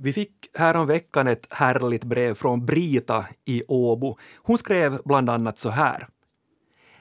[0.00, 4.18] Vi fick häromveckan ett härligt brev från Brita i Åbo.
[4.36, 6.08] Hon skrev bland annat så här.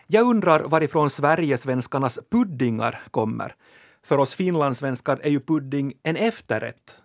[0.07, 3.55] Jag undrar varifrån Sverigesvenskarnas puddingar kommer.
[4.03, 7.01] För oss finlandssvenskar är ju pudding en efterrätt.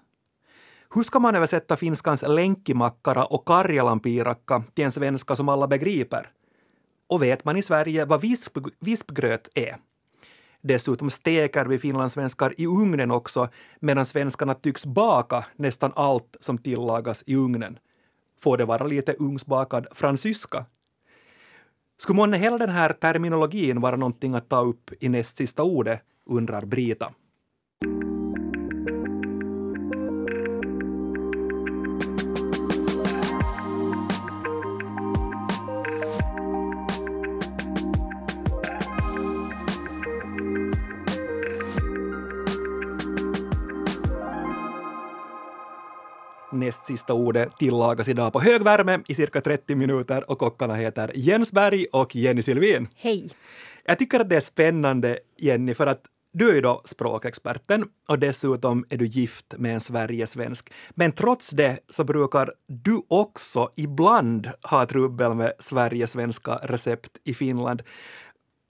[0.94, 6.30] Hur ska man översätta finskans länkimakkara och karjalanpiirakka till en svenska som alla begriper?
[7.08, 9.76] Och vet man i Sverige vad visp, vispgröt är?
[10.62, 13.48] Dessutom steker vi finlandssvenskar i ugnen också,
[13.80, 17.78] medan svenskarna tycks baka nästan allt som tillagas i ugnen.
[18.40, 20.66] Får det vara lite ugnsbakad fransyska?
[21.98, 26.00] Skulle månne hela den här terminologin vara någonting att ta upp i näst sista ordet,
[26.26, 27.12] undrar Brita.
[46.52, 51.12] Näst sista ordet tillagas idag på hög värme i cirka 30 minuter och kockarna heter
[51.14, 52.88] Jens Berg och Jenny Silvin.
[52.96, 53.30] Hej!
[53.84, 56.02] Jag tycker att det är spännande, Jenny, för att
[56.32, 60.72] du är ju då språkexperten och dessutom är du gift med en Sverigesvensk.
[60.90, 67.82] Men trots det så brukar du också ibland ha trubbel med Sverigesvenska recept i Finland.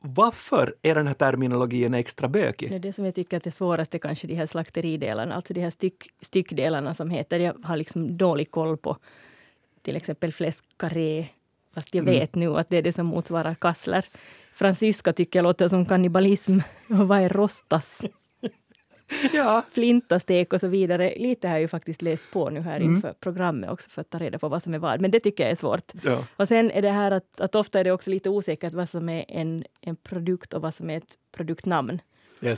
[0.00, 2.70] Varför är den här terminologin extra bökig?
[2.70, 5.60] Det, är det som jag tycker att det svåraste kanske de här slakteridelarna, alltså de
[5.60, 8.96] här styck, styckdelarna som heter, jag har liksom dålig koll på
[9.82, 11.28] till exempel fläskkarré,
[11.74, 12.14] fast jag mm.
[12.14, 14.04] vet nu att det är det som motsvarar kassler.
[14.54, 16.58] Fransyska tycker jag låter som kannibalism.
[16.86, 18.02] Vad är rostas?
[19.32, 19.62] ja.
[19.70, 21.14] Flintastek och så vidare.
[21.16, 22.94] Lite har jag ju faktiskt läst på nu här mm.
[22.94, 25.00] inför programmet också för att ta reda på vad som är vad.
[25.00, 25.92] Men det tycker jag är svårt.
[26.04, 26.24] Ja.
[26.36, 29.08] Och sen är det här att, att ofta är det också lite osäkert vad som
[29.08, 32.00] är en, en produkt och vad som är ett produktnamn.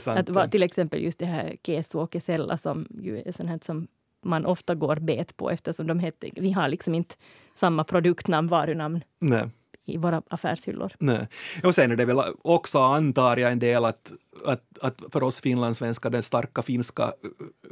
[0.07, 3.87] Att, till exempel just det här keso och kesella som ju är sånt här som
[4.21, 7.15] man ofta går bet på eftersom de heter, vi har liksom inte
[7.55, 9.03] samma produktnamn, varunamn.
[9.19, 9.49] Nej
[9.85, 10.93] i våra affärshyllor.
[10.99, 11.27] Nej.
[11.63, 14.11] Och sen är det väl också, antar jag, en del att,
[14.45, 17.13] att, att för oss finlandssvenskar, den starka finska,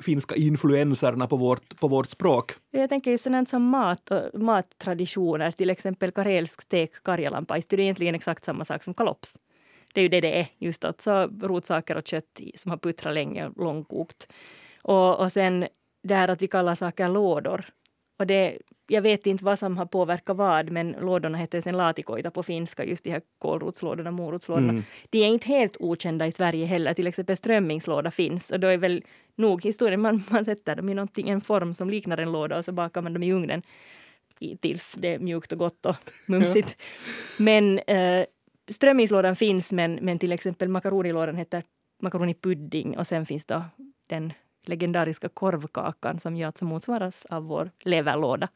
[0.01, 2.51] finska influenserna på vårt, på vårt språk.
[2.71, 7.79] Jag tänker just sådant som mat och mattraditioner, till exempel karelsk stek, karjalanpajs, det är
[7.79, 9.37] egentligen exakt samma sak som kalops.
[9.93, 13.47] Det är ju det det är, just alltså rotsaker och kött som har puttrat länge
[13.47, 14.27] och långkokt.
[14.81, 15.67] Och, och sen
[16.03, 17.65] det här att vi kallar saker lådor.
[18.21, 22.31] Och det, jag vet inte vad som har påverkat vad, men lådorna heter sen latikoita
[22.31, 24.69] på finska, just de här kålrotslådorna, morotslådorna.
[24.69, 24.83] Mm.
[25.09, 26.93] De är inte helt okända i Sverige heller.
[26.93, 29.03] Till exempel strömmingslåda finns och då är väl
[29.35, 32.65] nog historien, man, man sätter dem i någonting, en form som liknar en låda och
[32.65, 33.61] så bakar man dem i ugnen
[34.61, 35.95] tills det är mjukt och gott och
[36.25, 36.81] mumsigt.
[37.37, 38.25] Men äh,
[38.71, 41.63] strömmingslådan finns, men, men till exempel makaronilådan heter
[42.01, 43.63] makaronipudding och sen finns då
[44.07, 44.33] den
[44.65, 48.47] legendariska korvkakan som ju alltså motsvaras av vår leverlåda.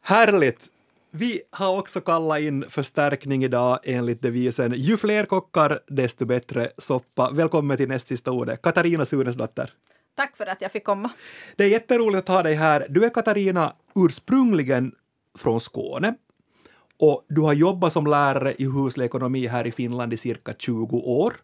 [0.00, 0.68] Härligt!
[1.10, 7.30] Vi har också kallat in förstärkning idag enligt devisen ju fler kockar, desto bättre soppa.
[7.30, 9.72] Välkommen till näst sista ordet, Katarina Sunesdotter.
[10.14, 11.10] Tack för att jag fick komma.
[11.56, 12.86] Det är jätteroligt att ha dig här.
[12.88, 14.92] Du är Katarina ursprungligen
[15.38, 16.14] från Skåne
[16.98, 20.96] och du har jobbat som lärare i huslig ekonomi här i Finland i cirka 20
[20.96, 21.34] år.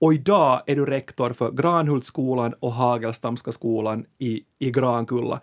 [0.00, 5.40] Och idag är du rektor för Granhultsskolan och Hagelstamska skolan i, i Grankulla.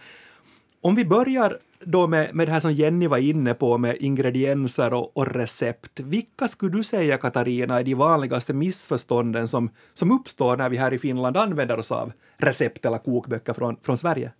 [0.81, 4.94] Om vi börjar då med, med det här som Jenny var inne på med ingredienser
[4.94, 6.00] och, och, recept.
[6.00, 10.94] Vilka skulle du säga, Katarina, är de vanligaste missförstånden som, som uppstår när vi här
[10.94, 14.31] i Finland använder oss av recept eller kokböcker från, från Sverige?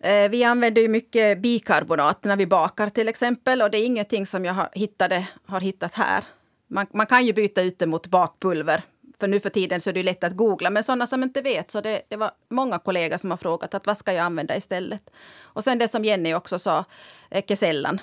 [0.00, 4.26] Eh, vi använder ju mycket bikarbonat när vi bakar till exempel och det är ingenting
[4.26, 6.24] som jag har, hittade, har hittat här.
[6.68, 8.82] Man, man kan ju byta ut det mot bakpulver
[9.22, 11.70] för nu för tiden så är det lätt att googla, men sådana som inte vet,
[11.70, 15.10] så det, det var många kollegor som har frågat att vad ska jag använda istället?
[15.42, 16.84] Och sen det som Jenny också sa,
[17.30, 18.00] eh, kesellan.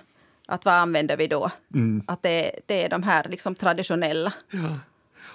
[0.47, 1.51] Att vad använder vi då?
[1.73, 2.03] Mm.
[2.07, 4.33] Att det, det, är de här liksom traditionella.
[4.51, 4.79] Ja.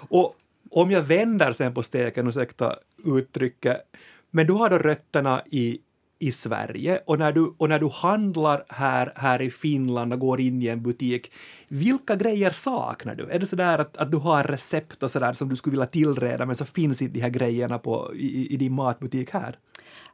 [0.09, 0.35] Och
[0.71, 2.75] om jag vänder sen på steken, ursäkta
[3.05, 3.81] uttrycket,
[4.31, 5.79] men du har då rötterna i
[6.19, 10.41] i Sverige och när du, och när du handlar här, här i Finland och går
[10.41, 11.31] in i en butik,
[11.67, 13.29] vilka grejer saknar du?
[13.29, 15.71] Är det så där att, att du har recept och så där som du skulle
[15.71, 19.57] vilja tillreda men så finns inte de här grejerna på, i, i din matbutik här?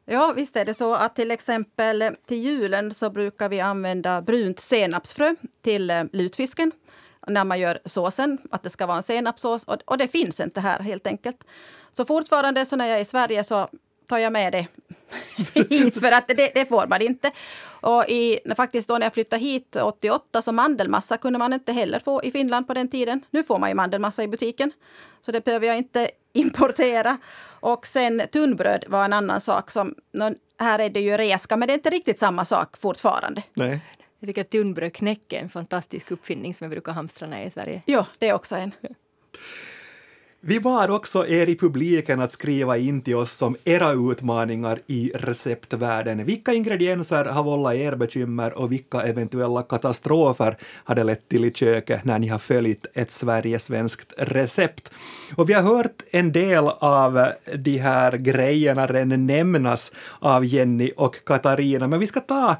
[0.05, 4.59] Ja, visst är det så att till exempel till julen så brukar vi använda brunt
[4.59, 6.71] senapsfrö till eh, lutfisken
[7.27, 9.63] när man gör såsen, att det ska vara en senapssås.
[9.63, 11.43] Och, och det finns inte här helt enkelt.
[11.91, 13.67] Så fortfarande så när jag är i Sverige så
[14.11, 14.67] tar jag med det
[15.69, 17.31] hit, för att det, det, får man inte.
[17.67, 21.99] Och i, faktiskt då när jag flyttade hit 88 så mandelmassa kunde man inte heller
[21.99, 23.21] få i Finland på den tiden.
[23.29, 24.71] Nu får man ju mandelmassa i butiken,
[25.21, 27.17] så det behöver jag inte importera.
[27.59, 29.95] Och sen tunnbröd var en annan sak som,
[30.59, 33.43] här är det ju reska, men det är inte riktigt samma sak fortfarande.
[33.53, 33.79] Nej.
[34.19, 37.47] Jag tycker att tunnbrödknäcke är en fantastisk uppfinning som jag brukar hamstra när jag är
[37.47, 37.81] i Sverige.
[37.85, 38.71] Ja, det är också en.
[40.43, 45.11] Vi bad också er i publiken att skriva in till oss om era utmaningar i
[45.15, 46.25] receptvärlden.
[46.25, 51.53] Vilka ingredienser har vållat er bekymmer och vilka eventuella katastrofer har det lett till i
[51.53, 54.91] köket när ni har följt ett sverigesvenskt recept?
[55.35, 61.25] Och vi har hört en del av de här grejerna redan nämnas av Jenny och
[61.25, 62.55] Katarina, men vi ska ta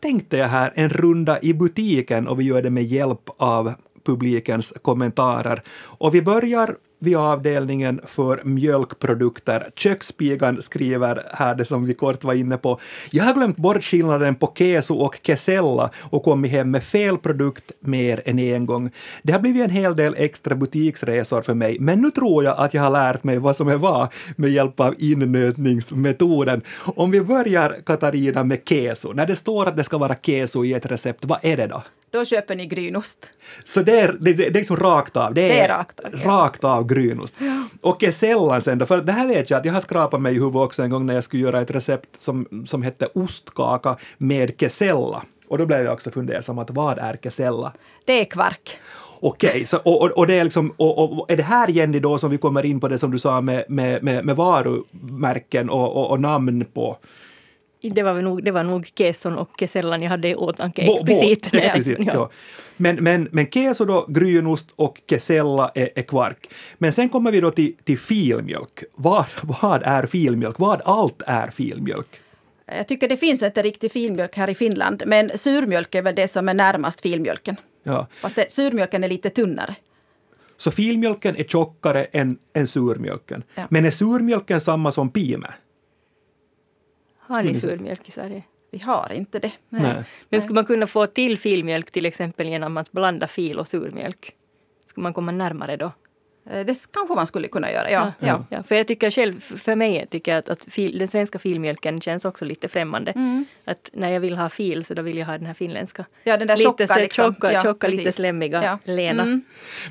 [0.00, 3.74] tänkte jag här en runda i butiken och vi gör det med hjälp av
[4.04, 5.62] publikens kommentarer.
[5.82, 9.70] Och vi börjar vid avdelningen för mjölkprodukter.
[9.74, 12.80] Kökspigan skriver här det som vi kort var inne på.
[13.10, 17.72] Jag har glömt bort skillnaden på keso och kesella och kommit hem med fel produkt
[17.80, 18.90] mer än en gång.
[19.22, 22.74] Det har blivit en hel del extra butiksresor för mig, men nu tror jag att
[22.74, 26.62] jag har lärt mig vad som är vad med hjälp av innötningsmetoden.
[26.96, 29.12] Om vi börjar, Katarina, med keso.
[29.12, 31.82] När det står att det ska vara keso i ett recept, vad är det då?
[32.10, 33.30] Då köper ni grynost.
[33.64, 35.34] Så det är, det, det är liksom rakt av?
[35.34, 36.12] Det är, det är rakt av.
[36.12, 37.34] Rakt av grynost.
[37.38, 37.64] Ja.
[37.82, 40.38] Och sällan sen då, för det här vet jag att jag har skrapat mig i
[40.38, 44.60] huvudet också en gång när jag skulle göra ett recept som, som hette ostkaka med
[44.60, 45.22] kesella.
[45.48, 47.72] Och då blev jag också fundersam att vad är kesella?
[48.04, 48.78] Det är kvark.
[49.20, 52.18] Okej, okay, och, och, och, det är liksom, och, och, är det här Jenny då
[52.18, 56.10] som vi kommer in på det som du sa med, med, med, med varumärken och,
[56.10, 56.96] och namn på
[57.80, 61.52] det var, nog, det var nog Kesson och Kesellan jag hade i åtanke explicit.
[61.52, 62.12] Bo, bo, explicit ja.
[62.14, 62.30] ja.
[62.76, 66.50] Men, men, men keso då, grynost och kesella är, är kvark.
[66.78, 68.84] Men sen kommer vi då till, till filmjölk.
[68.94, 70.58] Vad, vad är filmjölk?
[70.58, 72.20] Vad allt är filmjölk?
[72.76, 76.28] Jag tycker det finns inte riktig filmjölk här i Finland, men surmjölk är väl det
[76.28, 77.56] som är närmast filmjölken.
[77.82, 78.06] Ja.
[78.20, 79.76] Fast det, surmjölken är lite tunnare.
[80.56, 83.42] Så filmjölken är tjockare än, än surmjölken.
[83.54, 83.62] Ja.
[83.70, 85.48] Men är surmjölken samma som pime?
[87.28, 88.42] Har ni surmjölk i Sverige?
[88.70, 89.52] Vi har inte det.
[89.68, 89.82] Nej.
[89.82, 90.04] Nej.
[90.28, 94.34] Men skulle man kunna få till filmjölk till exempel genom att blanda fil och surmjölk?
[94.86, 95.92] Skulle man komma närmare då?
[96.50, 98.12] Eh, det kanske man skulle kunna göra, ja.
[98.18, 98.26] ja.
[98.26, 98.44] ja.
[98.50, 102.00] ja för jag tycker själv, för mig tycker jag att, att fil, den svenska filmjölken
[102.00, 103.12] känns också lite främmande.
[103.12, 103.44] Mm.
[103.64, 106.04] Att när jag vill ha fil så då vill jag ha den här finländska.
[106.24, 107.34] Ja, den där lite tjocka, så, liksom.
[107.34, 108.78] tjocka, ja, tjocka lite slemmiga, ja.
[108.84, 109.22] lena.
[109.22, 109.42] Mm.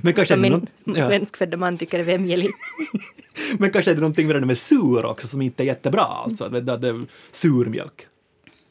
[0.01, 1.05] Men kanske Som min någon, ja.
[1.05, 2.49] svenskfödda man tycker är vämjelig.
[3.59, 6.45] Men kanske är det någonting med det med sur också som inte är jättebra, alltså,
[6.45, 8.07] att det är surmjölk.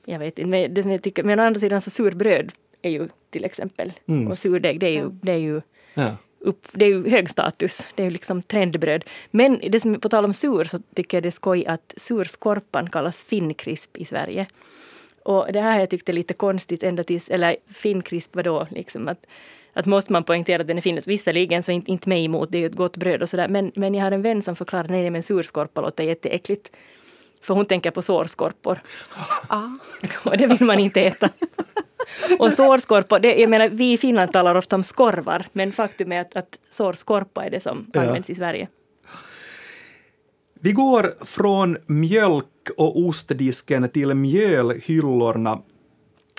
[0.04, 2.52] Jag vet inte, men, det som jag tycker, men å andra sidan så surbröd
[2.82, 4.28] är ju till exempel, mm.
[4.28, 5.60] och surdeg det är ju, det är ju
[5.94, 6.16] ja
[6.46, 9.04] upp, det är ju hög status, det är ju liksom trendbröd.
[9.30, 12.90] Men det som, på tal om sur så tycker jag det är skoj att surskorpan
[12.90, 14.46] kallas finnkrisp i Sverige.
[15.22, 19.08] Och det här har jag tyckt är lite konstigt ända tills, eller finnkrisp vadå, liksom
[19.08, 19.26] att,
[19.72, 21.08] att måste man poängtera att den är finländsk.
[21.08, 23.72] Visserligen så inte, inte mig emot, det är ju ett gott bröd och sådär, men,
[23.74, 26.70] men jag har en vän som förklarar nej men surskorpa låter jätteäckligt.
[27.42, 28.78] För hon tänker på sårskorpor.
[29.48, 29.68] Ah.
[30.24, 31.28] och det vill man inte äta.
[32.38, 36.20] Och sårskorpa, det, jag menar vi i Finland talar ofta om skorvar, men faktum är
[36.20, 38.00] att, att sårskorpa är det som ja.
[38.00, 38.68] används i Sverige.
[40.60, 45.58] Vi går från mjölk och ostdisken till mjölhyllorna.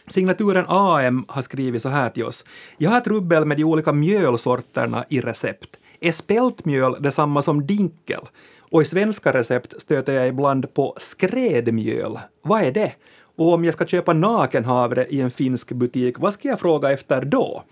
[0.07, 2.45] Signaturen AM har skrivit så här till oss.
[2.77, 5.79] Jag har trubbel med de olika mjölsorterna i recept.
[5.99, 8.21] Är spältmjöl detsamma som dinkel?
[8.69, 12.19] Och i svenska recept stöter jag ibland på skrädmjöl.
[12.41, 12.91] Vad är det?
[13.37, 17.25] Och om jag ska köpa nakenhavre i en finsk butik, vad ska jag fråga efter
[17.25, 17.63] då?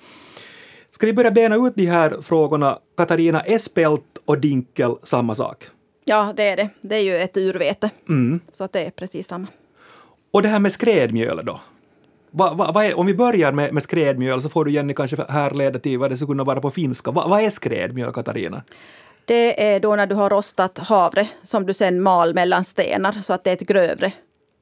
[0.91, 2.79] Ska vi börja bena ut de här frågorna?
[2.98, 5.63] Katarina, är spält och dinkel samma sak?
[6.05, 6.70] Ja, det är det.
[6.81, 7.89] Det är ju ett urvete.
[8.10, 8.39] Mm.
[8.53, 9.48] Så att det är precis samma.
[10.31, 11.60] Och det här med skrädmjöl då?
[12.31, 15.17] Va, va, va är, om vi börjar med, med skrädmjöl så får du Jenny kanske
[15.29, 17.12] härleda till vad det skulle kunna vara på finska.
[17.12, 18.63] Va, vad är skrädmjöl, Katarina?
[19.25, 23.34] Det är då när du har rostat havre som du sen mal mellan stenar så
[23.34, 24.13] att det är ett grövre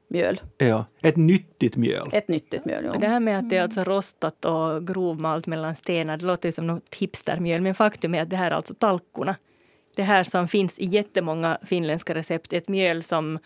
[0.07, 0.41] mjöl.
[0.57, 2.09] Ja, ett nyttigt mjöl.
[2.13, 2.99] Ett nyttigt mjöl, ja.
[2.99, 6.53] Det här med att det är alltså rostat och grovmalt mellan stenar, det låter ju
[6.53, 9.35] som något hipstermjöl, men faktum är att det här är alltså talkona.
[9.95, 13.39] Det här som finns i jättemånga finländska recept, ett mjöl som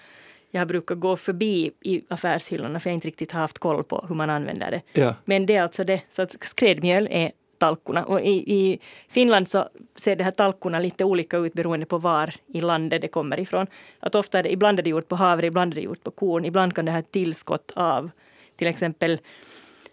[0.51, 4.15] jag brukar gå förbi i affärshyllorna för jag inte riktigt har haft koll på hur
[4.15, 5.01] man använder det.
[5.01, 5.15] Ja.
[5.25, 8.05] Men det är alltså det, så att skrädmjöl är talkorna.
[8.05, 12.33] Och i, i, Finland så ser de här talkorna lite olika ut beroende på var
[12.47, 13.67] i landet det kommer ifrån.
[13.99, 16.11] Att ofta är det, ibland är det gjort på havre, ibland är det gjort på
[16.11, 16.45] korn.
[16.45, 18.09] Ibland kan det ett tillskott av
[18.55, 19.19] till exempel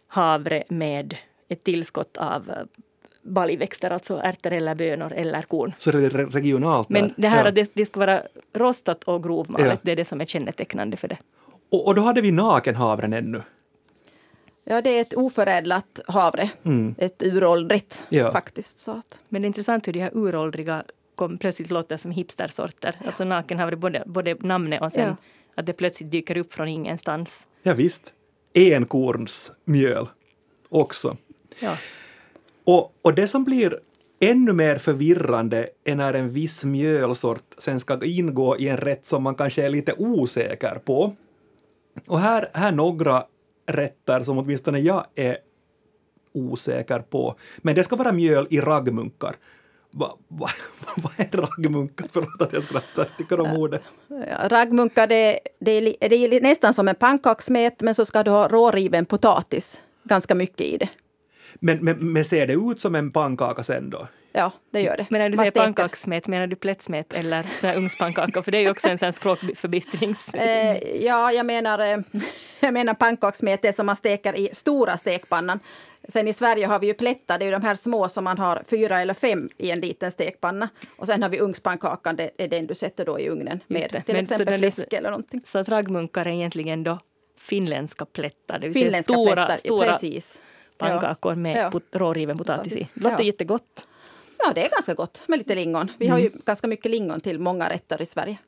[0.06, 1.16] havre med
[1.48, 2.52] ett tillskott av
[3.22, 5.72] baljväxter, alltså ärtor eller bönor eller korn.
[5.78, 7.14] Så det är re- regionalt Men där.
[7.16, 7.48] det här Ja.
[7.48, 9.76] att det, det ska vara rostat och grovmalet, Ja.
[9.82, 11.16] det är det som är kännetecknande för det.
[11.70, 13.42] Och, och då hade vi nakenhavren ännu.
[14.64, 16.50] Ja, det är ett oförädlat havre.
[16.98, 18.32] Ett uråldrigt Ja.
[18.32, 18.80] faktiskt.
[18.80, 19.20] Så att.
[19.28, 22.96] Men det är intressant hur de här uråldriga kom, plötsligt låter som hipstersorter.
[23.06, 25.16] Alltså nakenhavre, både, både namnet och sen Ja.
[25.54, 27.46] att det plötsligt dyker upp från ingenstans.
[27.62, 28.12] Ja, visst.
[28.54, 30.06] Enkornsmjöl
[30.68, 31.16] också.
[31.60, 31.76] Ja.
[32.64, 33.78] Och, och det som blir
[34.20, 39.22] ännu mer förvirrande är när en viss mjölsort sen ska ingå i en rätt som
[39.22, 41.14] man kanske är lite osäker på.
[42.06, 43.24] Och här, här några
[43.66, 45.36] rätter som åtminstone jag är
[46.32, 47.34] osäker på.
[47.58, 49.36] Men det ska vara mjöl i raggmunkar.
[49.90, 50.48] Va, va,
[50.96, 52.08] vad är raggmunkar?
[52.12, 53.08] Förlåt att jag skrattar.
[53.18, 53.82] Tycker om ordet.
[54.40, 58.48] Raggmunkar, det, det, är, det är nästan som en pannkakssmet, men så ska du ha
[58.48, 59.80] råriven potatis.
[60.04, 60.88] Ganska mycket i det.
[61.54, 64.08] Men, men, men ser det ut som en pannkaka sen då?
[64.36, 65.06] Ja, det gör det.
[65.10, 65.64] Men när du Man säger steker.
[65.64, 68.42] pannkakssmet, menar du plättsmet eller här ugnspannkaka?
[68.42, 70.28] För det är ju också en sån här språkförbistrings...
[70.34, 71.98] Eh, ja, jag menar, eh,
[72.60, 75.60] jag menar pannkakssmet, det som man steker i stora stekpannan.
[76.08, 78.38] Sen i Sverige har vi ju plättar, det är ju de här små som man
[78.38, 80.68] har fyra eller fem i en liten stekpanna.
[80.96, 84.00] Och sen har vi ugnspannkakan, det är den du sätter då i ugnen med till
[84.06, 85.42] Men exempel fläsk eller någonting.
[85.44, 86.98] Så raggmunkar är egentligen då
[87.38, 90.42] finländska plättar, det vill säga stora, plättar, stora precis.
[90.78, 91.70] pannkakor med Ja.
[91.70, 92.88] pot- råriven potatis i.
[92.94, 93.24] Det låter Ja.
[93.24, 93.88] jättegott.
[94.38, 95.90] Ja, det är ganska gott med lite lingon.
[95.98, 98.38] Vi har ju ganska mycket lingon till många rätter i Sverige.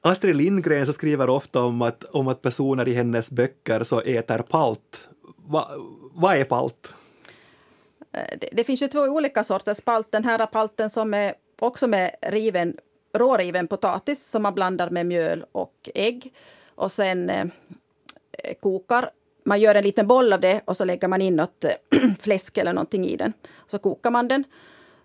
[0.00, 4.38] Astrid Lindgren så skriver ofta om att, om att personer i hennes böcker så äter
[4.38, 5.08] palt.
[5.36, 5.70] Va,
[6.12, 6.94] vad är palt?
[8.12, 10.12] Eh, Det, det finns ju två olika sorters palt.
[10.12, 12.76] Den här palten som är också med riven,
[13.14, 16.32] råriven potatis som man blandar med mjöl och ägg.
[16.74, 17.46] Och sen eh,
[18.60, 19.10] kokar.
[19.46, 21.64] Man gör en liten boll av det och så lägger man in något
[22.20, 23.32] fläsk eller någonting i den.
[23.68, 24.44] Så kokar man den.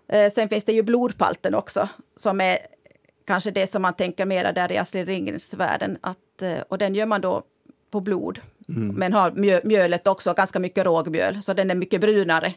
[0.08, 2.58] Eh, sen finns det ju blodpalten också som är
[3.24, 5.98] kanske det som man tänker mera där i Astrid Lindgrens världen.
[6.00, 7.42] Att, eh, och den gör man då
[7.90, 8.40] på blod.
[8.66, 11.42] Men har mjö, mjölet också, ganska mycket rågmjöl.
[11.42, 12.54] Så den är mycket brunare.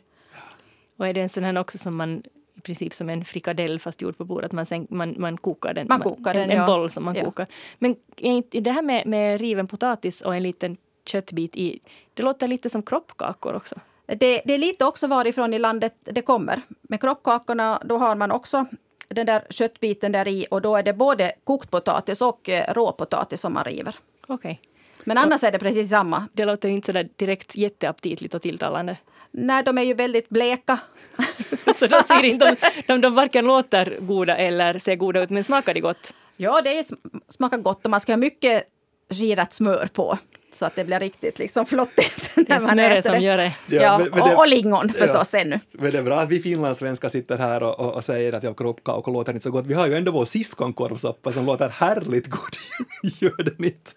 [0.98, 2.24] Och är det en sån här också som man
[2.58, 5.88] i princip som en frikadell fast gjord på bordet, man, sen, man, man kokar den.
[5.90, 6.66] Man kokar en, den, En ja.
[6.66, 7.24] boll som man Ja.
[7.24, 7.48] kokar.
[7.80, 10.78] Men är inte det här med, med riven potatis och en liten
[11.10, 11.80] köttbit i,
[12.14, 13.76] det låter lite som kroppkakor också.
[14.06, 16.62] Det, det är lite också varifrån i landet det kommer.
[16.82, 18.66] Med kroppkakorna då har man också
[19.08, 23.42] den där köttbiten där i och då är det både kokt potatis och eh, råpotatis
[23.42, 23.96] som man river.
[24.28, 24.62] Okej.
[25.04, 26.28] Men annars är det precis samma.
[26.34, 28.98] Det låter inte sådär direkt jätteaptitligt och tilltalande.
[29.32, 30.80] Nej, de är ju väldigt bleka.
[31.76, 35.44] Så de, ser inte, de, de, de varken låter goda eller ser goda ut, men
[35.44, 36.14] smakar de gott?
[36.38, 38.64] Ja, det är, sm- smakar gott och man ska ha mycket
[39.10, 40.18] skirat smör på
[40.56, 42.32] så att det blir riktigt liksom flottigt.
[42.36, 43.26] Det är när man smöret äter som det.
[43.26, 43.56] gör det.
[43.68, 45.60] Ja, Ja, men- men och, det- och lingon förstås ännu.
[45.72, 48.54] Men det är bra att vi finlandssvenskar sitter här och, och, och säger att ja,
[48.54, 49.66] kroppkakor låter inte så gott.
[49.66, 52.56] Vi har ju ändå vår siskonkorvsoppa som låter härligt god.
[53.20, 53.92] Gör den inte?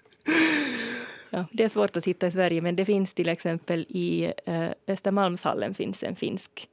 [1.30, 4.68] Ja, det är svårt att hitta i Sverige, men det finns till exempel i eh,
[4.86, 6.68] Östermalmshallen finns en finsk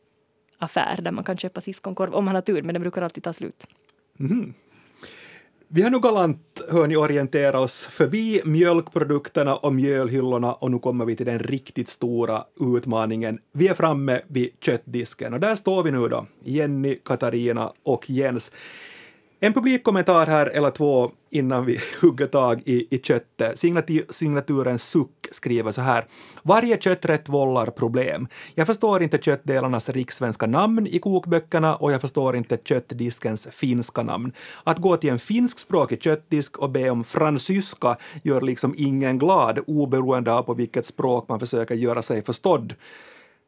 [0.58, 3.34] affär där man kan köpa siskonkorv om man har tur, men den brukar alltid ta
[3.34, 3.68] slut.
[5.68, 11.16] Vi har nu galant hörni, orienterat oss förbi mjölkprodukterna och mjölhyllorna och nu kommer vi
[11.16, 13.40] till den riktigt stora utmaningen.
[13.52, 18.52] Vi är framme vid köttdisken och där står vi nu då, Jenny, Katarina och Jens.
[19.40, 23.56] En publikkommentar här eller två innan vi hugger tag i, i köttet.
[23.56, 26.06] Signati- signaturen Suck skriver så här.
[26.44, 28.28] Varje kötträtt vållar problem.
[28.54, 34.32] Jag förstår inte köttdelarnas rikssvenska namn i kokböckerna och jag förstår inte köttdiskens finska namn.
[34.64, 40.34] Att gå till en finskspråkig köttdisk och be om fransyska gör liksom ingen glad oberoende
[40.34, 42.74] av på vilket språk man försöker göra sig förstådd.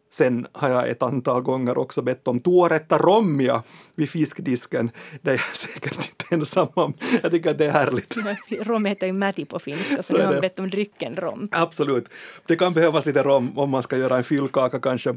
[0.10, 3.64] Sen har jag ett antal gånger också bett om tuoretta rommia
[3.96, 4.92] vid fiskdisken.
[5.22, 6.94] Det är jag säkert inte ensam om.
[7.22, 8.16] Jag tycker att det är härligt.
[8.62, 11.50] Rom heter ju mäti på finska, så, Så nu har bett om drycken rom.
[11.52, 12.06] Absolut.
[12.46, 15.16] Det kan behövas lite rom om man ska göra en fyllkaka kanske.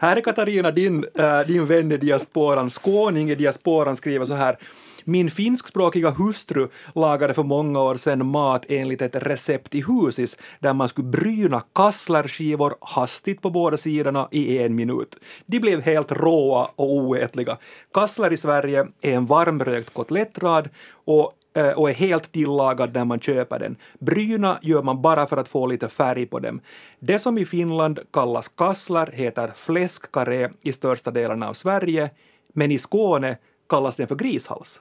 [0.00, 4.58] Här är Katarina, din, äh, din vän i diasporan, skåning i diasporan, skriver så här.
[5.04, 10.72] Min finskspråkiga hustru lagade för många år sedan mat enligt ett recept i husis där
[10.72, 15.16] man skulle bryna kasslerskivor hastigt på båda sidorna i en minut.
[15.46, 17.56] De blev helt råa och oätliga.
[17.94, 20.68] Kassler i Sverige är en varmrökt kotlettrad
[21.04, 23.76] och eh, och är helt tillagad när man köper den.
[23.98, 26.60] Bryna gör man bara för att få lite färg på dem.
[26.98, 32.10] Det som i Finland kallas kassler heter fläskkarré i största delen av Sverige,
[32.52, 33.36] men i Skåne
[33.68, 34.80] kallas den för grishals.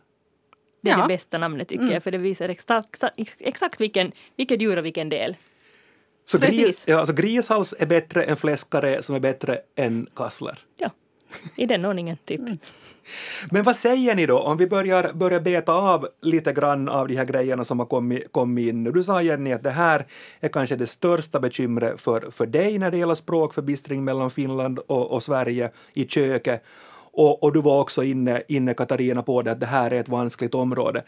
[0.83, 1.01] Det är Ja.
[1.01, 3.03] det bästa namnet tycker jag, för det visar exakt,
[3.39, 5.35] exakt vilken, vilket djur och vilken del.
[6.25, 10.59] Så gris, ja, alltså grishals är bättre än fläskare som är bättre än kassler.
[10.77, 10.89] Ja,
[11.57, 12.41] i den ordningen typ.
[13.51, 17.15] Men vad säger ni då om vi börjar, börjar beta av lite grann av de
[17.15, 18.91] här grejerna som har kommit, kommit in nu?
[18.91, 20.05] Du sa Jenny att det här
[20.39, 25.11] är kanske det största bekymret för, för dig när det gäller språkförbistring mellan Finland och,
[25.11, 26.63] och Sverige i köket.
[27.13, 30.09] Och, och du var också inne, inne, Katarina, på det att det här är ett
[30.09, 31.03] vanskligt område.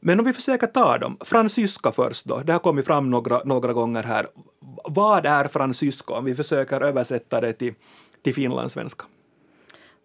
[0.00, 1.16] Men om vi försöker ta dem.
[1.24, 2.38] Fransyska först då.
[2.38, 4.26] Det har kommit fram några, några gånger här.
[4.84, 7.74] Vad är fransyska om vi försöker översätta det till,
[8.22, 9.04] till finlandssvenska?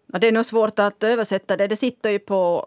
[0.06, 1.66] Det är nog svårt att översätta det.
[1.66, 2.66] Det sitter ju på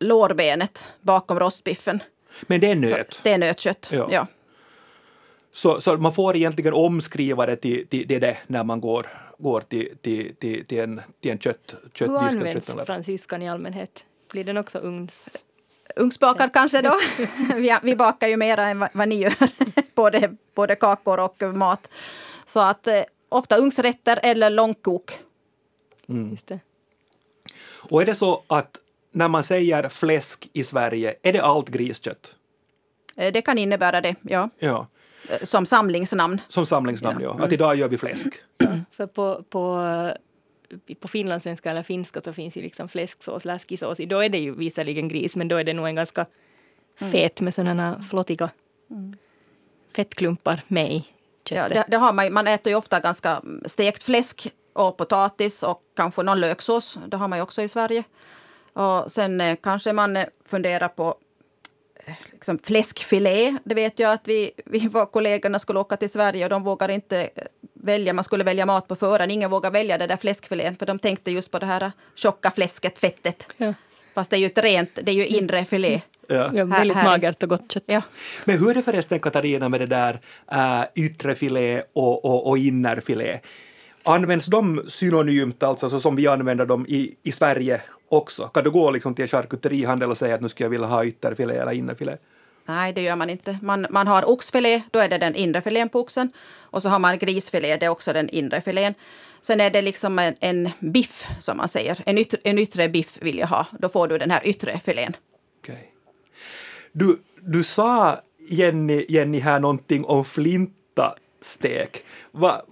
[0.00, 2.02] lårbenet bakom rostbiffen.
[2.42, 3.20] Men det är Så nöt.
[3.22, 3.88] det är nötkött.
[3.92, 4.08] Ja.
[4.10, 4.26] Ja.
[5.52, 9.06] Så, så man får egentligen omskriva det till, till, till det när man går,
[9.38, 12.02] går till, till, till, till en, till en kött, Hur köttdisk.
[12.02, 12.86] eller används kötthandlare.
[12.86, 14.04] fransyskan i allmänhet?
[14.32, 15.44] Blir den också ugns...
[15.96, 16.98] Ugnsbakar kanske då.
[17.56, 19.34] vi, vi bakar ju mera än vad, vad ni gör.
[19.94, 21.88] både, både kakor och mat.
[22.46, 25.18] Så att eh, ofta ugnsrätter eller långkok.
[26.06, 26.60] Just det.
[27.90, 28.78] Och är det så att
[29.10, 32.36] när man säger fläsk i Sverige, är det allt griskött?
[33.16, 34.50] Eh, det kan innebära det, ja.
[34.58, 34.86] Ja,
[35.42, 36.40] Som samlingsnamn.
[36.48, 37.30] som samlingsnamn, ja.
[37.30, 37.42] Mm.
[37.42, 38.34] Att idag gör vi fläsk.
[38.92, 39.82] För på, på,
[41.00, 43.98] på finlandssvenska eller finska så finns ju liksom fläsksås, läskisås.
[44.06, 46.26] Då är det ju visserligen gris, men då är det nog en ganska
[47.00, 47.12] Mm.
[47.12, 48.50] fet med sådana flottiga
[49.96, 51.04] fettklumpar med i
[51.50, 51.74] Ja, köttet.
[51.74, 56.22] det, det har man, man äter ju ofta ganska stekt fläsk och potatis och kanske
[56.22, 56.98] någon löksås.
[57.08, 58.04] Det har man ju också i Sverige.
[58.72, 61.14] Och sen eh, kanske man eh, funderar på eh,
[62.32, 63.56] liksom fläskfilé.
[63.64, 66.88] Det vet jag att vi, vi var kollegorna skulle åka till Sverige och de vågar
[66.88, 67.30] inte
[67.74, 68.12] välja.
[68.12, 69.32] Man skulle välja mat på förhand.
[69.32, 72.98] Ingen vågar välja det där fläskfilén för de tänkte just på det här tjocka fläsket,
[72.98, 73.48] fettet.
[73.56, 73.74] Ja.
[74.14, 76.00] Fast det är ju ett rent, det är ju inre filé.
[76.26, 76.50] Ja.
[76.54, 77.84] Ja, väldigt här är- magert och gott kött.
[77.86, 78.02] Ja.
[78.44, 80.18] Men hur är det förresten, Katarina, med det där
[80.52, 83.40] äh, yttre filé och, och, och innerfilé?
[84.02, 87.80] Används de synonymt, alltså så som vi använder dem i, i Sverige
[88.12, 88.48] också?
[88.48, 91.04] Kan du gå liksom till en charkuterihandel och säga att nu skulle jag vilja ha
[91.04, 92.16] ytterfilé eller innerfilé?
[92.66, 93.58] Nej, det gör man inte.
[93.62, 96.32] Man, man har oxfilé, då är det den inre filén på oxen.
[96.60, 98.94] Och så har man grisfilé, det är också den inre filén.
[99.40, 102.02] Sen är det liksom en, en biff, som man säger.
[102.06, 103.66] En yttre, en yttre biff vill jag ha.
[103.78, 105.16] Då får du den här yttre filén.
[105.60, 105.92] Okej.
[106.92, 112.04] Du, du sa, Jenny, Jenny, här någonting om flintastek.
[112.30, 112.62] Va,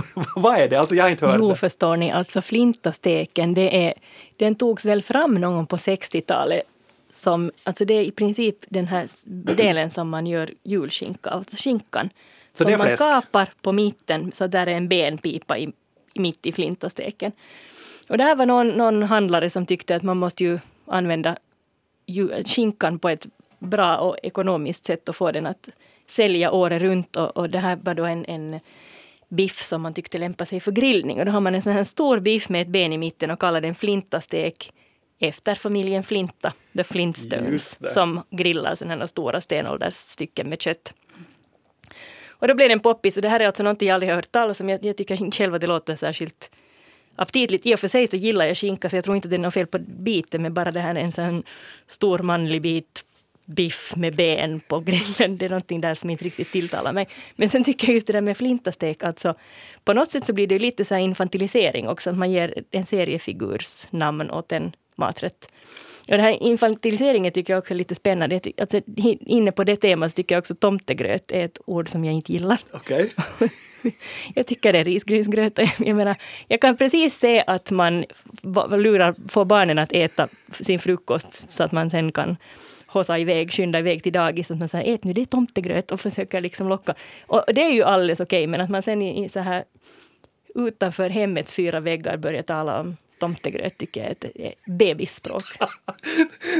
[0.36, 0.76] vad är det?
[0.76, 1.54] Alltså jag har inte hört Jo, det.
[1.54, 3.94] förstår ni, alltså flintasteken, det är,
[4.36, 6.62] den togs väl fram någon gång på 60-talet
[7.12, 9.08] som, alltså det är i princip den här
[9.56, 12.10] delen som man gör julskinka av, alltså skinkan.
[12.54, 15.72] Så som man kapar på mitten, så där är en benpipa i,
[16.14, 17.32] i mitt i flintasteken.
[18.08, 21.36] Och det här var någon, någon handlare som tyckte att man måste ju använda
[22.46, 23.26] skinkan på ett
[23.58, 25.68] bra och ekonomiskt sätt och få den att
[26.08, 27.16] sälja året runt.
[27.16, 28.60] Och, och det här var då en, en
[29.32, 31.18] biff som man tyckte lämpade sig för grillning.
[31.18, 33.40] Och då har man en sån här stor biff med ett ben i mitten och
[33.40, 34.72] kallar den flintastek
[35.18, 40.94] efter familjen Flinta, The Flintstones, som grillar sådana här stora stenåldersstycken med kött.
[42.28, 44.32] Och då blev den poppis och det här är alltså någonting jag aldrig har hört
[44.32, 44.68] talas om.
[44.68, 46.50] Jag, jag tycker själv att det låter särskilt
[47.16, 47.66] aptitligt.
[47.66, 49.54] I och för sig så gillar jag skinka så jag tror inte det är något
[49.54, 51.42] fel på biten men bara det här är en sån
[51.86, 53.04] stor manlig bit
[53.44, 55.38] biff med ben på grillen.
[55.38, 57.08] Det är någonting där som inte riktigt tilltalar mig.
[57.36, 59.34] Men sen tycker jag just det där med flintastek, alltså
[59.84, 62.86] på något sätt så blir det lite så här infantilisering också, att man ger en
[62.86, 65.48] seriefigurs namn åt en maträtt.
[66.08, 68.40] Och det här infantiliseringen tycker jag också är lite spännande.
[68.58, 68.80] Alltså,
[69.20, 72.58] inne på det temat tycker jag också tomtegröt är ett ord som jag inte gillar.
[72.72, 73.12] Okej.
[74.34, 75.58] Jag tycker det är risgrynsgröt.
[75.78, 76.16] Jag, menar,
[76.48, 78.04] jag kan precis se att man
[78.70, 82.36] lurar, får barnen att äta sin frukost så att man sen kan
[82.92, 84.50] hossa iväg, skynda iväg till dagis.
[84.50, 86.94] Att man säger ät nu, det är tomtegröt och försöker liksom locka.
[87.26, 89.64] Och det är ju alldeles okej, men att man sen i, i så här
[90.54, 95.44] utanför hemmets fyra väggar börjar tala om tomtegröt tycker jag är ett är bebisspråk.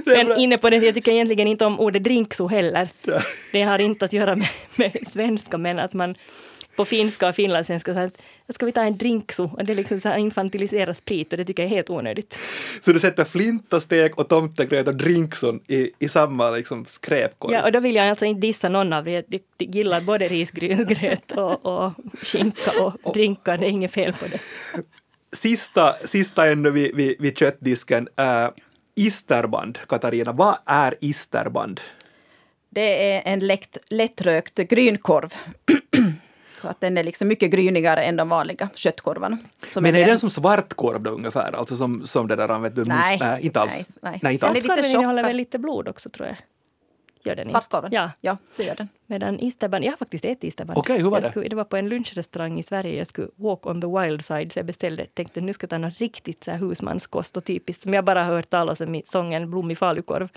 [0.05, 2.88] Men inne på det, jag tycker egentligen inte om ordet drinkso heller.
[3.53, 6.14] Det har inte att göra med, med svenska, men att man
[6.77, 9.51] på finska och finlandssvenska säger att ska vi ta en drinkso?
[9.53, 12.39] Och det är liksom så här infantilisera sprit och det tycker jag är helt onödigt.
[12.81, 17.55] Så du sätter flintastek och tomtegröt och drinkson i, i samma liksom skräpkorg?
[17.55, 19.25] Ja, och då vill jag alltså inte dissa någon av er.
[19.29, 22.71] Jag gillar både risgrynsgröt och, och skinka
[23.03, 23.59] och drinkar.
[23.59, 24.39] Det är inget fel på det.
[25.33, 28.09] Sista, sista ännu vid, vid, vid köttdisken.
[28.21, 28.51] Uh,
[28.95, 30.33] isterband, Katarina.
[30.33, 31.81] Vad är isterband?
[32.71, 35.35] Det är en lätt, lättrökt grynkorv.
[36.62, 39.38] Så att den är liksom mycket grynigare än de vanliga köttkorvarna.
[39.75, 41.53] Men är den som svartkorv då ungefär?
[41.53, 42.85] Alltså som, som det där använder?
[42.85, 43.18] Nej.
[43.20, 43.75] nej, inte alls.
[43.77, 44.20] Nej, nej.
[44.22, 46.37] nej inte Den är lite innehåller väl lite blod också tror jag.
[47.25, 47.92] Gör den Svartkorven?
[47.92, 48.11] Ja.
[48.20, 48.88] ja, det gör den.
[49.07, 50.79] Medan isterband, jag har faktiskt ätit isterband.
[50.79, 51.31] Okej, hur var jag det?
[51.31, 52.98] Skulle, det var på en lunchrestaurang i Sverige.
[52.98, 54.53] Jag skulle walk on the wild side.
[54.53, 57.83] Så jag beställde, tänkte nu ska jag ta något riktigt så här husmanskost och typiskt
[57.83, 60.29] som jag bara hört talas om i sången Blommig falukorv.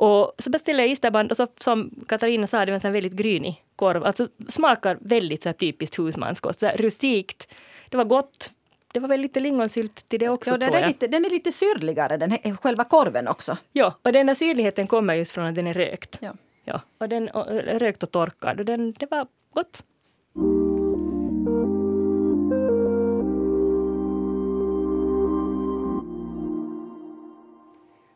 [0.00, 3.64] Och så beställde jag isterband och så, som Katarina sa, det var en väldigt grynig
[3.76, 4.04] korv.
[4.04, 6.60] Alltså smakar väldigt så här typiskt husmanskost.
[6.60, 7.54] Så här rustikt.
[7.88, 8.50] Det var gott.
[8.92, 11.52] Det var väl lite lingonsylt till det också Ja, den, är lite, den är lite
[11.52, 13.56] syrligare, den här, själva korven också.
[13.72, 16.18] Ja, och den här syrligheten kommer just från att den är rökt.
[16.20, 16.32] Ja.
[16.64, 17.46] Ja, och den och,
[17.80, 19.82] rökt och torkad och den, det var gott.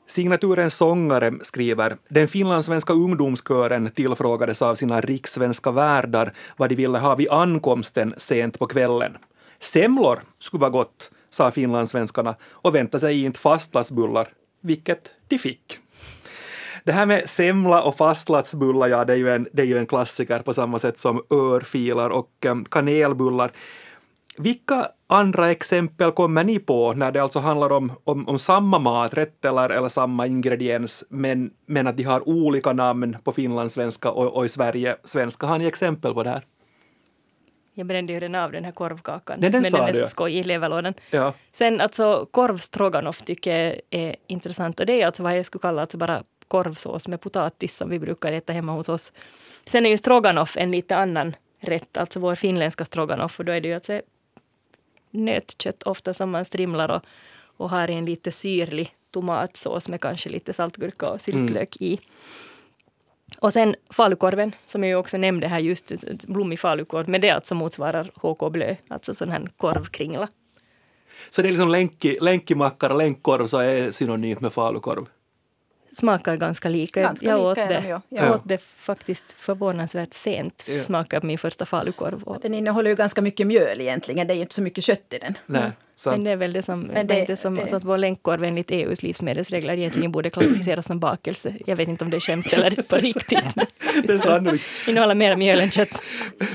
[0.07, 7.14] Signaturens sångare skriver den finlandssvenska ungdomskören tillfrågades av sina rikssvenska värdar vad de ville ha
[7.14, 9.17] vid ankomsten sent på kvällen.
[9.61, 14.29] Semlor skulle vara gott, sa finlandssvenskarna och väntade sig inte fastlagsbullar,
[14.61, 15.79] vilket de fick.
[16.85, 19.87] Det här med semla och fastlagsbullar, ja, det är, ju en, det är ju en
[19.87, 23.51] klassiker på samma sätt som örfilar och eh, kanelbullar.
[24.37, 29.44] Vilka andra exempel kommer ni på när det alltså handlar om, om, om samma maträtt
[29.44, 34.44] eller, eller samma ingrediens men, men att de har olika namn på finlandssvenska och, och
[34.44, 35.47] i Sverige svenska?
[35.47, 36.44] Har ni exempel på det här?
[37.75, 39.40] Jag brände ju redan av den här korvkakan.
[39.40, 40.94] Nej, den men den är så skoj i leverlådan.
[41.11, 41.35] Ja.
[41.53, 44.81] Sen alltså korvstroganoff tycker jag är intressant.
[44.81, 47.99] Och det är alltså vad jag skulle kalla alltså bara korvsås med potatis som vi
[47.99, 49.12] brukar äta hemma hos oss.
[49.66, 53.38] Sen är ju stroganoff en lite annan rätt, alltså vår finländska stroganoff.
[53.38, 54.01] Och då är det ju alltså
[55.14, 57.03] nötkött ofta som man strimlar och,
[57.57, 62.00] och har i en lite syrlig tomatsås med kanske lite saltgurka och syltlök i.
[63.40, 65.92] Och sen falukorven, som jag ju också nämnde här just,
[66.27, 70.29] blommig falukorv, men det alltså motsvarar HK Blö, alltså sån här korvkringla.
[71.31, 75.07] Så det är liksom länki, länkimackar, länkkorv så är synonymt med falukorv.
[75.96, 77.02] Smakar ganska lika.
[77.02, 78.02] Ganska jag lika åt det, de, ja.
[78.09, 78.35] jag Ja.
[78.35, 80.83] åt det faktiskt förvånansvärt sent, Ja.
[80.83, 82.22] smakade min första falukorv.
[82.22, 85.12] Och, Den innehåller ju ganska mycket mjöl egentligen, det är ju inte så mycket kött
[85.14, 85.35] i den.
[85.46, 86.16] Nej, sant.
[86.16, 87.98] men det är väl det som, Men det, det- inte som det- så att vår
[87.98, 91.54] länkkorv enligt EUs livsmedelsregler egentligen borde klassificeras som bakelse.
[91.66, 93.57] Jag vet inte om det är skämt eller på riktigt.
[93.57, 93.66] men
[94.07, 94.64] Det är sannolikt.
[94.88, 95.88] Innehåller mer mjöl än kött.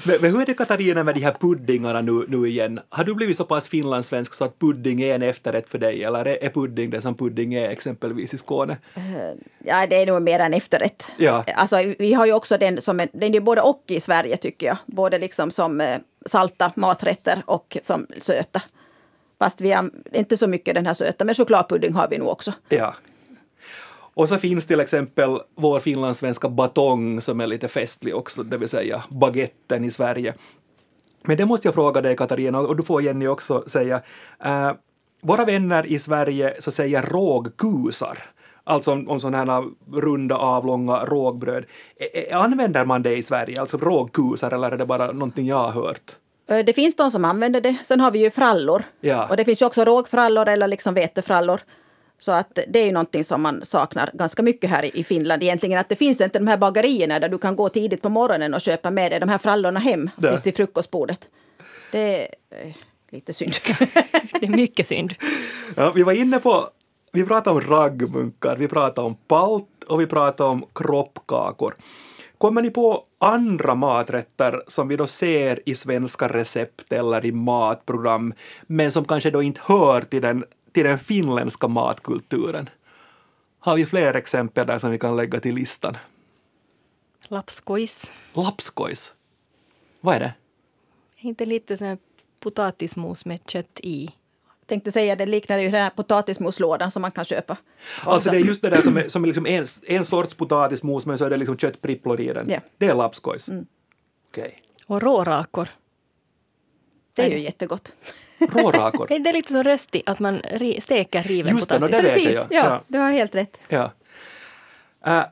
[0.03, 2.79] Men, men hur är det Katarina med de här puddingarna nu, nu igen?
[2.89, 6.27] Har du blivit så pass finlandssvensk så att pudding är en efterrätt för dig eller
[6.27, 8.77] är, pudding det som pudding är exempelvis i Skåne?
[9.65, 11.11] Ja, det är nog mer en efterrätt.
[11.17, 11.43] Ja.
[11.55, 14.67] Alltså, vi har ju också den som är, den är både och i Sverige tycker
[14.67, 14.77] jag.
[14.85, 18.61] Både liksom som eh, salta maträtter och som söta.
[19.39, 22.51] Fast vi har inte så mycket den här söta, men chokladpudding har vi nog också.
[22.69, 22.95] Ja.
[24.13, 28.69] Och så finns till exempel vår finlandssvenska batong som är lite festlig också, det vill
[28.69, 30.33] säga baguetten i Sverige.
[31.23, 34.01] Men det måste jag fråga dig Katarina, och du får Jenny också säga.
[34.43, 34.71] Eh,
[35.21, 38.17] våra vänner i Sverige så säger rågkusar,
[38.63, 41.65] alltså om, om sådana här runda avlånga rågbröd.
[41.99, 45.57] Ä- ä- använder man det i Sverige, alltså rågkusar, eller är det bara någonting jag
[45.57, 46.15] har hört?
[46.49, 47.75] Eh, Det finns de som använder det.
[47.83, 48.83] Sen har vi ju frallor.
[49.01, 49.27] Ja.
[49.29, 51.59] Och det finns ju också rågfrallor eller liksom vetefrallor.
[52.21, 55.79] Så att det är ju någonting som man saknar ganska mycket här i- Finland egentligen.
[55.79, 58.61] Att det finns inte de här bagerierna där du kan gå tidigt på morgonen och
[58.61, 61.29] köpa med dig de här frallorna hem till, till frukostbordet.
[61.91, 62.73] Det är eh,
[63.09, 63.53] lite synd.
[64.39, 65.13] Det är mycket synd.
[65.75, 66.69] Ja, vi var inne på,
[67.11, 71.75] vi pratade om raggmunkar, vi pratade om palt och vi pratade om kroppkakor.
[72.39, 78.33] Kommer ni på andra maträtter som vi då ser i svenska recept eller i matprogram,
[78.61, 82.69] men som kanske då inte hör till den, till den finländska matkulturen?
[83.59, 85.97] Har vi fler exempel där som vi kan lägga till listan?
[87.27, 88.11] Lapskojs.
[88.33, 89.13] Lapskojs.
[90.01, 90.33] Vad är det?
[91.17, 91.97] Inte lite sån
[92.39, 94.09] potatismos med kött i.
[94.69, 97.57] Tänkte säga det liknar ju den här potatismoslådan som man kan köpa.
[98.03, 101.05] Alltså det är just det där som är, som är liksom en, en sorts potatismos
[101.05, 102.49] men så är det liksom köttpripplor i den.
[102.49, 102.59] Ja.
[102.77, 103.49] Det är lapskojs.
[104.31, 104.61] Okej.
[104.87, 105.67] Och rårakor.
[107.13, 107.91] Det är ju jättegott.
[108.39, 109.11] Rårakor.
[109.11, 111.83] Är det lite som rösti, att man ri- steker riven Just potatis?
[111.83, 112.45] och det vet jag, Precis, ja.
[112.49, 112.81] ja, Ja.
[112.87, 113.57] du har helt rätt.
[113.67, 113.91] Ja.
[115.05, 115.23] Äh,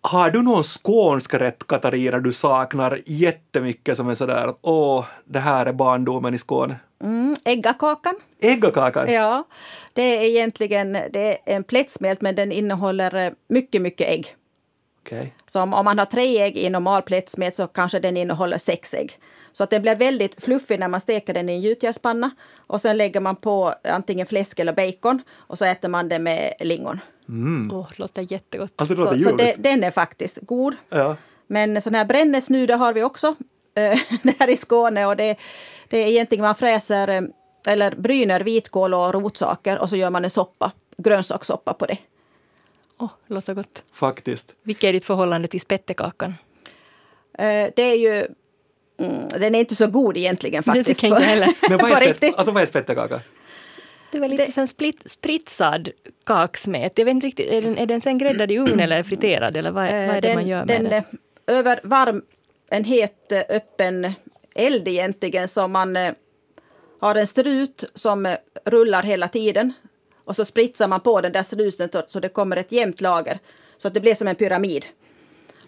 [0.00, 5.38] har du någon skånsk rätt, Katarina, du saknar jättemycket som är sådär att åh, det
[5.40, 6.76] här är barndomen i Skåne?
[7.00, 8.14] Mm, äggakakan.
[8.40, 9.12] Äggakakan?
[9.12, 9.44] Ja,
[9.92, 14.36] det är egentligen det är en plättsmält men den innehåller eh, mycket, mycket ägg.
[15.02, 15.34] Okej.
[15.46, 18.94] Så om, om man har tre ägg i normal plättsmet så kanske den innehåller sex
[18.94, 19.18] ägg.
[19.52, 22.30] Så att den blir väldigt fluffig när man steker den i en gjutjärnspanna.
[22.56, 26.54] Och sen lägger man på antingen fläsk eller bacon och så äter man det med
[26.60, 27.00] lingon.
[27.72, 28.72] Åh, låter jättegott.
[28.76, 30.76] Alltså det låter Så, så det, den är faktiskt god.
[30.88, 31.16] Ja.
[31.46, 33.34] Men sån här brännässnude har vi också
[33.74, 35.06] eh, där i Skåne.
[35.06, 35.36] Och det,
[35.88, 37.22] det är egentligen man fräser eh,
[37.66, 41.98] eller bryner vitkål och rotsaker och så gör man en soppa, grönsakssoppa på det.
[42.98, 43.82] Åh, låter gott.
[43.92, 44.54] faktiskt.
[44.62, 46.34] Vilket är ditt förhållande till spettekakan?
[47.38, 48.26] Eh, Det är ju...
[49.00, 50.86] Mm, den är inte så god egentligen faktiskt.
[50.88, 51.54] Det tycker jag inte heller.
[51.68, 53.20] Men vad är, spett, alltså, vad är spettekaka?
[54.12, 55.88] Det väl lite Det- sen split, spritsad
[56.26, 56.98] kaksmet.
[56.98, 59.56] Jag vet inte riktigt, är den, är den sen gräddad i ugn eller friterad?
[59.56, 61.02] Eller vad, är- vad är det Eh, den, man gör med den, den?
[61.56, 62.22] Över varm,
[62.70, 64.12] en het eh, öppen
[64.58, 66.12] eld egentligen, så man eh,
[67.00, 69.72] har en strut som eh, rullar hela tiden.
[70.24, 73.38] Och så spritsar man på den där struten så- det kommer ett jämnt lager.
[73.78, 74.86] Så att det blir som en pyramid.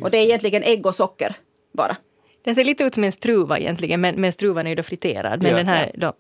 [0.01, 1.35] och det är egentligen ägg och socker
[1.73, 1.97] bara.
[2.45, 5.43] Den ser lite ut som en struva egentligen, men, men struvan är ju då friterad.
[5.43, 5.57] Men Ja.
[5.57, 6.13] den här är då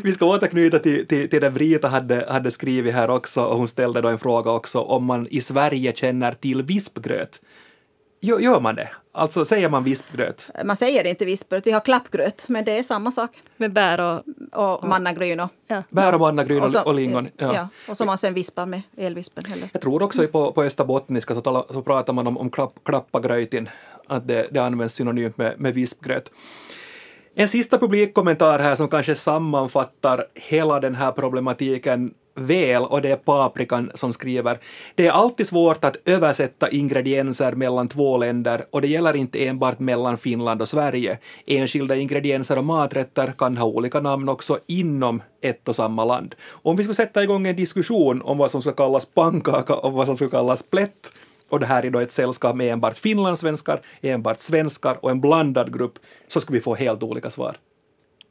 [0.02, 3.68] Vi ska återknyta till, till, till det Brita hade, hade skrivit här också och hon
[3.68, 7.40] ställde då en fråga också om man i Sverige känner till vispgröt.
[8.24, 8.90] Gör, gör man det?
[9.12, 10.50] Alltså säger man vispgröt?
[10.64, 13.30] Man säger inte vispgröt, vi har klappgröt, men det är samma sak.
[13.56, 14.22] Med bär och...
[14.52, 15.82] Och mannagryn och, Ja.
[15.90, 17.28] Bär och mannagryn och, och lingon.
[17.36, 17.54] Ja.
[17.54, 17.68] ja.
[17.88, 19.44] och som man sen vispar med elvispen.
[19.44, 19.68] Heller.
[19.72, 23.68] Jag tror också på, på österbottniska så, tala, så pratar man om, om klapp, klappagrötin,
[24.06, 26.30] att det, det används synonymt med, med vispgröt.
[27.34, 33.16] En sista publikkommentar här som kanske sammanfattar hela den här problematiken väl och det är
[33.16, 34.58] Paprikan som skriver.
[34.94, 39.78] Det är alltid svårt att översätta ingredienser mellan två länder och det gäller inte enbart
[39.78, 41.18] mellan Finland och Sverige.
[41.46, 46.34] Enskilda ingredienser och maträtter kan ha olika namn också inom ett och samma land.
[46.50, 50.06] Om vi skulle sätta igång en diskussion om vad som ska kallas pannkaka och vad
[50.06, 51.12] som ska kallas plätt
[51.48, 55.78] och det här är då ett sällskap med enbart finlandssvenskar, enbart svenskar och en blandad
[55.78, 57.56] grupp, så skulle vi få helt olika svar.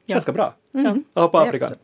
[0.05, 0.13] Ja.
[0.15, 0.53] Ganska bra.
[0.71, 0.95] Ja.
[1.13, 1.71] Av paprikan.
[1.71, 1.77] Ja,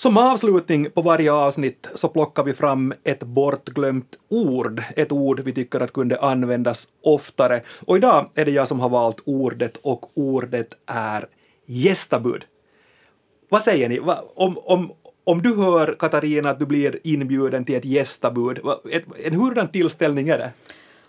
[0.00, 5.52] som avslutning på varje avsnitt så plockar vi fram ett bortglömt ord, ett ord vi
[5.52, 7.62] tycker att kunde användas oftare.
[7.86, 11.26] Och idag är det jag som har valt ordet och ordet är
[11.66, 12.44] gästabud.
[13.48, 14.00] Vad säger ni?
[14.34, 14.92] Om, om,
[15.24, 18.58] om du hör, Katarina, att du blir inbjuden till ett gästabud,
[19.24, 20.52] en hurdan tillställning är det?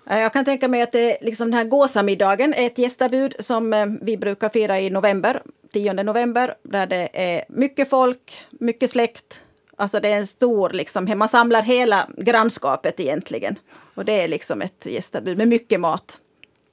[0.09, 3.73] Eh, Jag kan tänka mig att det, liksom den här gåsamiddagen är ett gästabud som
[3.73, 5.41] eh, vi brukar fira i november,
[5.73, 9.43] 10 november, där det är mycket folk, mycket släkt.
[9.75, 13.55] Alltså det är en stor, liksom, man samlar hela grannskapet egentligen.
[13.95, 16.17] Och det är liksom ett gästabud med mycket mat.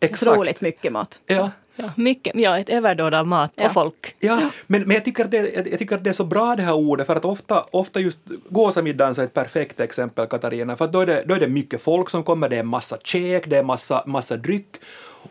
[0.00, 0.32] Exakt.
[0.32, 1.20] Otroligt mycket mat.
[1.26, 1.50] Ja.
[1.76, 3.66] Ja, mycket, ja, ett överdåd av mat Ja.
[3.66, 4.14] och folk.
[4.18, 6.54] Ja, men, men jag, tycker att det, jag, jag tycker att det är så bra
[6.54, 10.76] det här ordet för att ofta, ofta just gåsamiddagen så är ett perfekt exempel Katarina
[10.76, 12.98] för att då är, det, då är det mycket folk som kommer, det är massa
[13.04, 14.76] käk, det är massa, massa dryck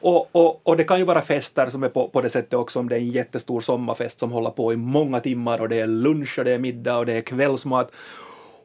[0.01, 2.79] och, och, och det kan ju vara fester som är på, på det sättet också
[2.79, 5.88] om det är en jättestor sommarfest som håller på i många timmar och det är
[5.88, 7.91] lunch och det är middag och det är kvällsmat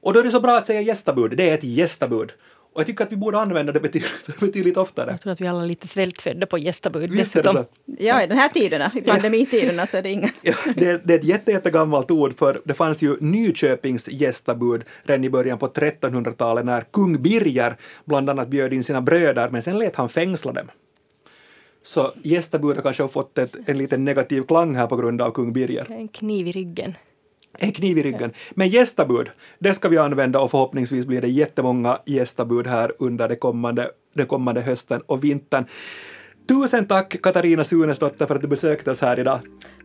[0.02, 2.32] och då är det så bra att säga gästabud, det är ett gästabud.
[2.72, 5.10] Och jag tycker att vi borde använda det betydligt, betydligt oftare.
[5.10, 7.64] Jag tror att vi alla är lite svältfödda på gästabud Visst är det dessutom.
[7.64, 8.04] så?
[8.04, 10.30] Ja, i den här tiderna, i pandemitiderna, så är det inga...
[10.42, 15.24] Ja, det, det är ett jätte, jättegammalt ord för det fanns ju Nyköpings gästabud redan
[15.24, 19.78] i början på 1300-talet när kung Birger bland annat bjöd in sina bröder men sen
[19.78, 20.70] lät han fängsla dem.
[21.82, 25.52] Så gästabud har kanske fått ett, en liten negativ klang här på grund av kung
[25.52, 25.86] Birger.
[25.90, 26.94] En kniv i ryggen.
[27.58, 28.32] En kniv i ryggen.
[28.50, 33.36] Men gästabud, det ska vi använda och förhoppningsvis blir det jättemånga gästabud här under det
[33.36, 35.64] kommande, den kommande hösten och vintern.
[36.48, 39.40] Tusen tack Katarina Sunesdotter för att du besökte oss här idag.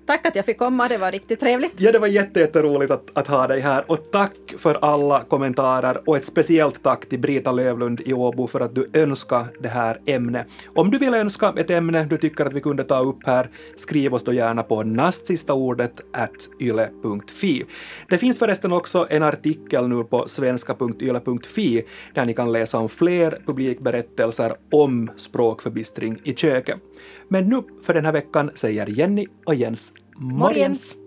[0.05, 1.73] Tack att jag fick komma, det var riktigt trevligt.
[1.77, 6.17] Ja, det var jätteroligt att, att ha dig här och tack för alla kommentarer och
[6.17, 10.47] ett speciellt tack till Brita Lövlund i Åbo för att du önskar det här ämnet.
[10.75, 14.13] Om du vill önska ett ämne du tycker att vi kunde ta upp här, skriv
[14.13, 17.65] oss då gärna på nastsistaordet at yle.fi.
[18.09, 23.41] Det finns förresten också en artikel nu på svenska.yle.fi där ni kan läsa om fler
[23.45, 26.79] publikberättelser om språkförbistring i köket.
[27.27, 30.97] Men nu för den här veckan säger Jenny och Jens Morjens!